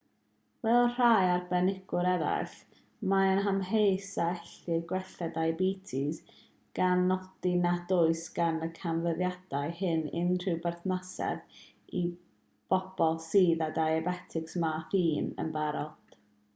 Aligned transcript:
fel 0.65 0.85
rhai 0.93 1.25
arbenigwyr 1.31 2.07
eraill 2.11 2.53
mae 3.11 3.27
e'n 3.33 3.41
amheus 3.51 4.07
a 4.23 4.25
ellir 4.37 4.79
gwella 4.91 5.27
diabetes 5.35 6.21
gan 6.81 7.03
nodi 7.13 7.51
nad 7.67 7.93
oes 7.99 8.23
gan 8.39 8.57
y 8.69 8.71
canfyddiadau 8.79 9.77
hyn 9.83 10.03
unrhyw 10.23 10.57
berthnasedd 10.65 11.55
i 12.03 12.03
bobl 12.75 13.23
sydd 13.29 13.63
â 13.69 13.71
diabetes 13.79 14.59
math 14.67 14.99
1 15.05 15.33
yn 15.47 15.57
barod 15.61 16.21